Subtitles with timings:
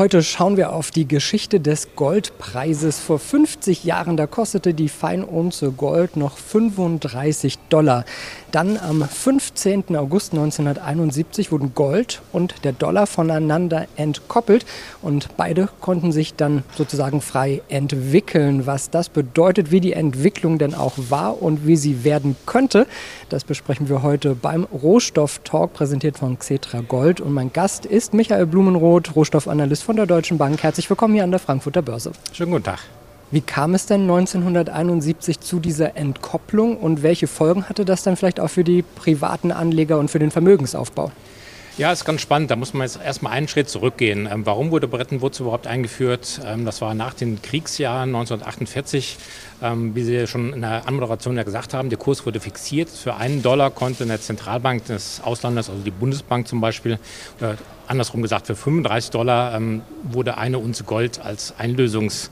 [0.00, 2.98] Heute schauen wir auf die Geschichte des Goldpreises.
[2.98, 8.06] Vor 50 Jahren, da kostete die Feinunze Gold noch 35 Dollar.
[8.50, 9.94] Dann am 15.
[9.96, 14.64] August 1971 wurden Gold und der Dollar voneinander entkoppelt
[15.02, 18.64] und beide konnten sich dann sozusagen frei entwickeln.
[18.64, 22.86] Was das bedeutet, wie die Entwicklung denn auch war und wie sie werden könnte,
[23.28, 27.20] das besprechen wir heute beim Rohstoff-Talk, präsentiert von Xetra Gold.
[27.20, 30.62] Und mein Gast ist Michael Blumenroth, Rohstoffanalyst von der Deutschen Bank.
[30.62, 32.12] Herzlich willkommen hier an der Frankfurter Börse.
[32.32, 32.78] Schönen guten Tag.
[33.32, 38.38] Wie kam es denn 1971 zu dieser Entkopplung und welche Folgen hatte das dann vielleicht
[38.38, 41.10] auch für die privaten Anleger und für den Vermögensaufbau?
[41.78, 42.50] Ja, ist ganz spannend.
[42.50, 44.28] Da muss man jetzt erstmal einen Schritt zurückgehen.
[44.30, 46.40] Ähm, warum wurde Bretton Woods überhaupt eingeführt?
[46.44, 49.16] Ähm, das war nach den Kriegsjahren 1948.
[49.62, 52.90] Ähm, wie Sie schon in der Anmoderation ja gesagt haben, der Kurs wurde fixiert.
[52.90, 56.98] Für einen Dollar konnte eine Zentralbank des Auslandes, also die Bundesbank zum Beispiel,
[57.38, 62.30] oder andersrum gesagt, für 35 Dollar ähm, wurde eine Unze Gold als Einlösungs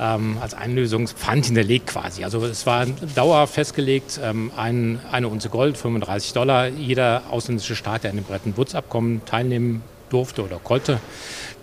[0.00, 2.24] ähm, als Einlösungspfand hinterlegt quasi.
[2.24, 6.68] Also es war dauerhaft festgelegt, ähm, ein, eine Unze Gold, 35 Dollar.
[6.68, 11.00] Jeder ausländische Staat, der an dem Bretton Woods Abkommen teilnehmen durfte oder konnte,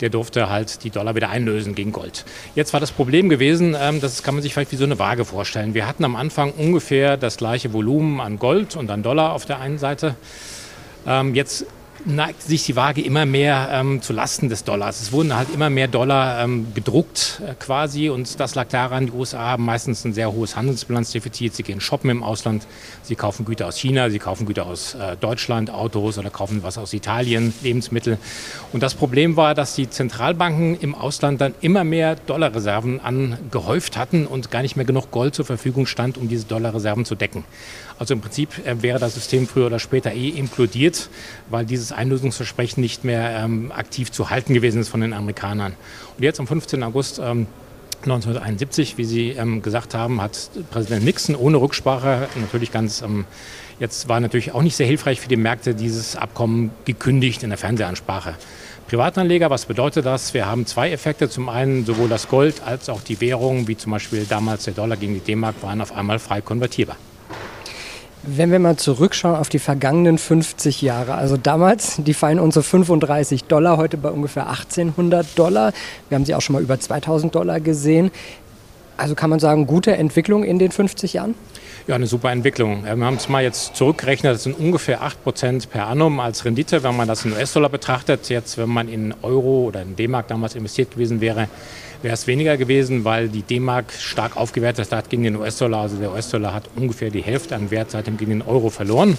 [0.02, 2.26] der durfte halt die Dollar wieder einlösen gegen Gold.
[2.56, 5.26] Jetzt war das Problem gewesen, ähm, das kann man sich vielleicht wie so eine Waage
[5.26, 5.74] vorstellen.
[5.74, 9.60] Wir hatten am Anfang ungefähr das gleiche Volumen an Gold und an Dollar auf der
[9.60, 10.16] einen Seite.
[11.06, 11.66] Ähm, jetzt
[12.06, 15.02] neigt sich die Waage immer mehr ähm, zu Lasten des Dollars.
[15.02, 19.12] Es wurden halt immer mehr Dollar ähm, gedruckt äh, quasi und das lag daran, die
[19.12, 21.56] USA haben meistens ein sehr hohes Handelsbilanzdefizit.
[21.56, 22.68] Sie gehen shoppen im Ausland,
[23.04, 26.78] sie kaufen Güter aus China, sie kaufen Güter aus äh, Deutschland, Autos oder kaufen was
[26.78, 28.18] aus Italien, Lebensmittel.
[28.74, 34.28] Und das Problem war, dass die Zentralbanken im Ausland dann immer mehr Dollarreserven angehäuft hatten
[34.28, 37.46] und gar nicht mehr genug Gold zur Verfügung stand, um diese Dollarreserven zu decken.
[38.00, 41.10] Also im Prinzip äh, wäre das System früher oder später eh implodiert,
[41.50, 45.74] weil dieses Einlösungsversprechen nicht mehr ähm, aktiv zu halten gewesen ist von den Amerikanern.
[46.18, 46.82] Und jetzt am 15.
[46.82, 47.48] August ähm,
[48.04, 53.26] 1971, wie Sie ähm, gesagt haben, hat Präsident Nixon ohne Rücksprache natürlich ganz, ähm,
[53.80, 57.58] jetzt war natürlich auch nicht sehr hilfreich für die Märkte, dieses Abkommen gekündigt in der
[57.58, 58.36] Fernsehansprache.
[58.88, 60.34] Privatanleger, was bedeutet das?
[60.34, 61.30] Wir haben zwei Effekte.
[61.30, 64.96] Zum einen sowohl das Gold als auch die Währung, wie zum Beispiel damals der Dollar
[64.96, 66.96] gegen die D-Mark, waren auf einmal frei konvertierbar.
[68.26, 73.44] Wenn wir mal zurückschauen auf die vergangenen 50 Jahre, also damals die fallen unsere 35
[73.44, 75.74] Dollar, heute bei ungefähr 1800 Dollar.
[76.08, 78.12] Wir haben sie auch schon mal über 2000 Dollar gesehen.
[78.96, 81.36] Also kann man sagen, gute Entwicklung in den 50 Jahren?
[81.86, 82.86] Ja, eine super Entwicklung.
[82.86, 86.96] Wir haben es mal jetzt zurückgerechnet, das sind ungefähr 8% per annum als Rendite, wenn
[86.96, 88.30] man das in US-Dollar betrachtet.
[88.30, 91.50] Jetzt, wenn man in Euro oder in D-Mark damals investiert gewesen wäre,
[92.04, 95.82] wäre es weniger gewesen, weil die D-Mark stark aufgewertet hat gegen den US-Dollar.
[95.82, 99.18] Also der US-Dollar hat ungefähr die Hälfte an Wert seitdem gegen den Euro verloren.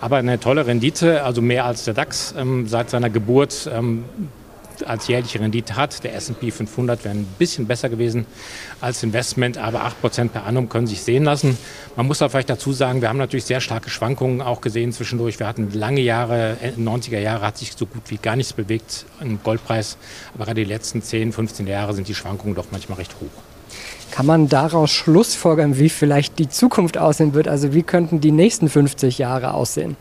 [0.00, 3.68] Aber eine tolle Rendite, also mehr als der DAX ähm, seit seiner Geburt.
[3.72, 4.04] Ähm,
[4.84, 6.04] als jährliche Rendite hat.
[6.04, 8.26] Der S&P 500 wäre ein bisschen besser gewesen
[8.80, 11.56] als Investment, aber 8% per annum können sich sehen lassen.
[11.96, 15.38] Man muss da vielleicht dazu sagen, wir haben natürlich sehr starke Schwankungen auch gesehen zwischendurch.
[15.38, 19.42] Wir hatten lange Jahre, 90er Jahre hat sich so gut wie gar nichts bewegt im
[19.42, 19.96] Goldpreis,
[20.34, 23.42] aber gerade die letzten 10, 15 Jahre sind die Schwankungen doch manchmal recht hoch.
[24.10, 27.48] Kann man daraus Schlussfolgern, wie vielleicht die Zukunft aussehen wird?
[27.48, 29.96] Also wie könnten die nächsten 50 Jahre aussehen?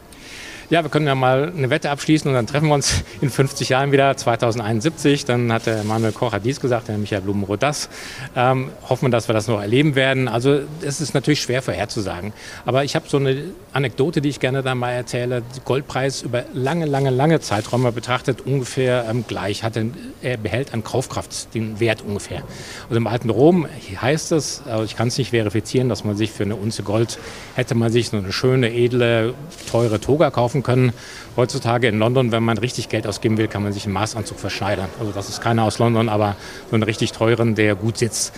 [0.69, 3.69] Ja, wir können ja mal eine Wette abschließen und dann treffen wir uns in 50
[3.69, 5.25] Jahren wieder, 2071.
[5.25, 7.89] Dann hat der Manuel Koch hat dies gesagt, der Michael Blumenroth das.
[8.35, 10.27] Ähm, hoffen wir, dass wir das noch erleben werden.
[10.27, 12.33] Also es ist natürlich schwer vorherzusagen.
[12.65, 13.43] Aber ich habe so eine
[13.73, 15.43] Anekdote, die ich gerne da mal erzähle.
[15.65, 19.63] Goldpreis über lange, lange, lange Zeiträume betrachtet ungefähr ähm, gleich.
[19.63, 22.43] Hat den, er behält an Kaufkraft den Wert ungefähr.
[22.83, 23.67] Also im alten Rom
[24.01, 27.19] heißt es, also ich kann es nicht verifizieren, dass man sich für eine Unze Gold
[27.55, 29.33] hätte man sich so eine schöne, edle,
[29.69, 30.93] teure Toga kaufen kaufen können.
[31.35, 34.87] Heutzutage in London, wenn man richtig Geld ausgeben will, kann man sich einen Maßanzug verschneidern.
[34.99, 36.35] Also das ist keiner aus London, aber
[36.69, 38.33] so einen richtig teuren, der gut sitzt.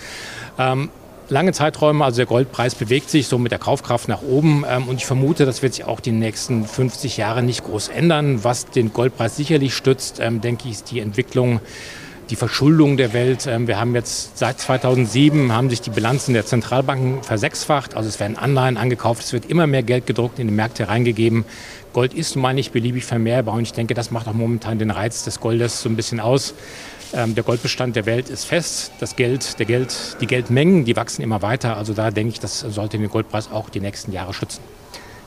[0.58, 0.90] Ähm,
[1.28, 4.96] lange Zeiträume, also der Goldpreis bewegt sich so mit der Kaufkraft nach oben ähm, und
[4.96, 8.42] ich vermute, das wird sich auch die nächsten 50 Jahre nicht groß ändern.
[8.42, 11.60] Was den Goldpreis sicherlich stützt, ähm, denke ich, ist die Entwicklung
[12.30, 13.46] die Verschuldung der Welt.
[13.46, 17.94] Ähm, wir haben jetzt seit 2007 haben sich die Bilanzen der Zentralbanken versechsfacht.
[17.94, 21.44] Also es werden Anleihen angekauft, es wird immer mehr Geld gedruckt in die Märkte reingegeben.
[21.92, 24.90] Gold ist nun mal nicht beliebig vermehrbar und ich denke, das macht auch momentan den
[24.90, 26.54] Reiz des Goldes so ein bisschen aus.
[27.14, 28.92] Ähm, der Goldbestand der Welt ist fest.
[29.00, 31.76] Das Geld, der Geld, die Geldmengen, die wachsen immer weiter.
[31.76, 34.60] Also da denke ich, das sollte den Goldpreis auch die nächsten Jahre schützen.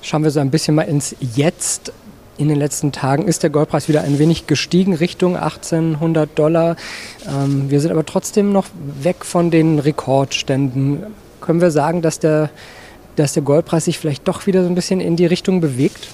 [0.04, 1.92] Schauen wir so ein bisschen mal ins Jetzt
[2.38, 6.76] in den letzten Tagen ist der Goldpreis wieder ein wenig gestiegen Richtung 1800 Dollar.
[7.28, 8.68] Ähm, wir sind aber trotzdem noch
[9.02, 11.04] weg von den Rekordständen.
[11.40, 12.50] Können wir sagen, dass der,
[13.16, 16.08] dass der Goldpreis sich vielleicht doch wieder so ein bisschen in die Richtung bewegt?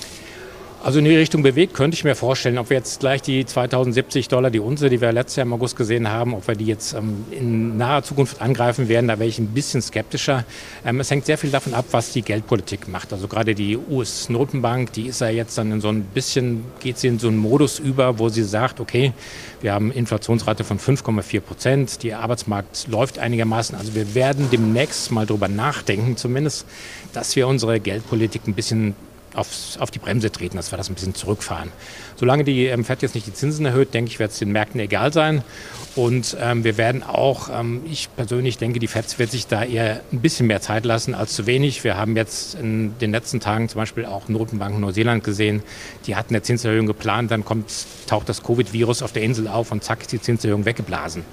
[0.87, 2.57] Also in die Richtung bewegt, könnte ich mir vorstellen.
[2.57, 5.75] Ob wir jetzt gleich die 2070 Dollar, die Unse, die wir letztes Jahr im August
[5.75, 9.37] gesehen haben, ob wir die jetzt ähm, in naher Zukunft angreifen werden, da wäre ich
[9.37, 10.45] ein bisschen skeptischer.
[10.85, 13.11] Ähm, es hängt sehr viel davon ab, was die Geldpolitik macht.
[13.11, 17.09] Also gerade die US-Notenbank, die ist ja jetzt dann in so ein bisschen, geht sie
[17.09, 19.11] in so einen Modus über, wo sie sagt, okay,
[19.59, 23.75] wir haben Inflationsrate von 5,4 Prozent, der Arbeitsmarkt läuft einigermaßen.
[23.75, 26.65] Also wir werden demnächst mal drüber nachdenken, zumindest,
[27.11, 28.95] dass wir unsere Geldpolitik ein bisschen
[29.33, 31.71] aufs, auf die Bremse treten, dass wir das ein bisschen zurückfahren.
[32.15, 34.79] Solange die ähm, FED jetzt nicht die Zinsen erhöht, denke ich, wird es den Märkten
[34.79, 35.43] egal sein.
[35.95, 40.01] Und ähm, wir werden auch, ähm, ich persönlich denke, die FED wird sich da eher
[40.11, 41.83] ein bisschen mehr Zeit lassen als zu wenig.
[41.83, 45.63] Wir haben jetzt in den letzten Tagen zum Beispiel auch Notenbanken Neuseeland gesehen,
[46.05, 47.71] die hatten eine Zinserhöhung geplant, dann kommt,
[48.05, 51.23] taucht das Covid-Virus auf der Insel auf und zack ist die Zinserhöhung weggeblasen.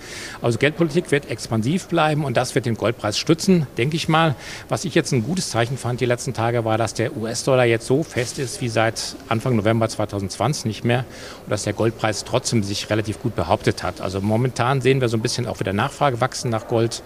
[0.41, 4.35] Also Geldpolitik wird expansiv bleiben und das wird den Goldpreis stützen, denke ich mal.
[4.71, 7.84] Was ich jetzt ein gutes Zeichen fand die letzten Tage war, dass der US-Dollar jetzt
[7.87, 11.05] so fest ist wie seit Anfang November 2020 nicht mehr
[11.45, 14.01] und dass der Goldpreis trotzdem sich relativ gut behauptet hat.
[14.01, 17.03] Also momentan sehen wir so ein bisschen auch wieder Nachfrage wachsen nach Gold.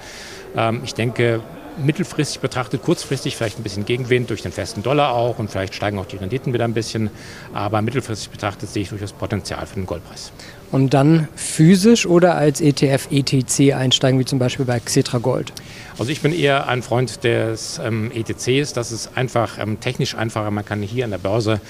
[0.57, 1.41] Ähm, ich denke,
[1.79, 5.99] mittelfristig betrachtet, kurzfristig vielleicht ein bisschen Gegenwind durch den festen Dollar auch und vielleicht steigen
[5.99, 7.11] auch die Renditen wieder ein bisschen.
[7.53, 10.33] Aber mittelfristig betrachtet sehe ich durchaus Potenzial für den Goldpreis.
[10.71, 15.53] Und dann physisch oder als ETF, ETC einsteigen, wie zum Beispiel bei Xetra Gold?
[15.99, 18.73] Also ich bin eher ein Freund des ähm, ETCs.
[18.73, 20.51] Das ist einfach ähm, technisch einfacher.
[20.51, 21.61] Man kann hier an der Börse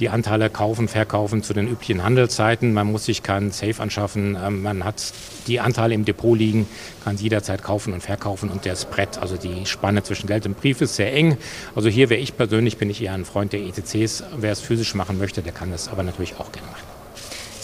[0.00, 2.72] die Anteile kaufen, verkaufen zu den üblichen Handelszeiten.
[2.72, 4.36] Man muss sich keinen Safe anschaffen.
[4.42, 5.12] Ähm, man hat
[5.46, 6.66] die Anteile im Depot liegen,
[7.04, 8.50] kann sie jederzeit kaufen und verkaufen.
[8.50, 11.36] Und der Spread, also die Spanne zwischen Geld und Brief, ist sehr eng.
[11.76, 14.24] Also hier wäre ich persönlich, bin ich eher ein Freund der ETCs.
[14.36, 16.95] Wer es physisch machen möchte, der kann es aber natürlich auch gerne machen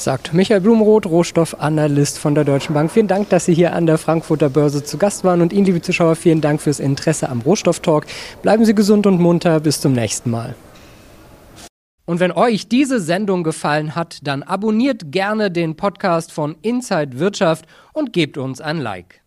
[0.05, 2.91] sagt Michael Blumroth, Rohstoffanalyst von der Deutschen Bank.
[2.91, 5.41] Vielen Dank, dass Sie hier an der Frankfurter Börse zu Gast waren.
[5.41, 8.07] Und Ihnen, liebe Zuschauer, vielen Dank fürs Interesse am Rohstofftalk.
[8.43, 9.61] Bleiben Sie gesund und munter.
[9.61, 10.55] Bis zum nächsten Mal.
[12.05, 17.67] Und wenn euch diese Sendung gefallen hat, dann abonniert gerne den Podcast von Inside Wirtschaft
[17.93, 19.22] und gebt uns ein Like.